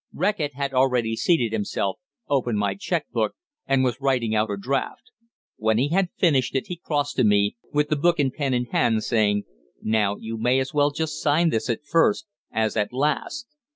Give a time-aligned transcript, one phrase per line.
[0.15, 3.35] Reckitt had already seated himself, opened my cheque book,
[3.67, 5.11] and was writing out a draft.
[5.57, 8.65] When he had finished it he crossed to me, with the book and pen in
[8.65, 9.43] hand, saying
[9.83, 13.47] "Now you may as well just sign this at first, as at last."